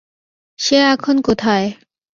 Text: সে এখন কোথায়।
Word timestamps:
সে 0.59 0.77
এখন 0.93 1.15
কোথায়। 1.21 1.67